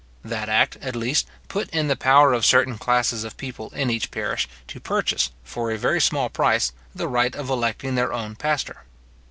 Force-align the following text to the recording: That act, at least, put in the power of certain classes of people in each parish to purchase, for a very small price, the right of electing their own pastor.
That 0.23 0.49
act, 0.49 0.77
at 0.77 0.95
least, 0.95 1.27
put 1.47 1.69
in 1.69 1.87
the 1.87 1.95
power 1.95 2.33
of 2.33 2.43
certain 2.43 2.79
classes 2.79 3.23
of 3.23 3.37
people 3.37 3.69
in 3.69 3.91
each 3.91 4.09
parish 4.09 4.49
to 4.69 4.79
purchase, 4.79 5.29
for 5.43 5.69
a 5.69 5.77
very 5.77 6.01
small 6.01 6.27
price, 6.27 6.71
the 6.95 7.07
right 7.07 7.35
of 7.35 7.51
electing 7.51 7.93
their 7.93 8.11
own 8.11 8.35
pastor. 8.35 8.77